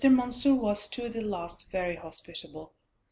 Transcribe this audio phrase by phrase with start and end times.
[0.03, 2.73] Mansur was to the last very hospitable.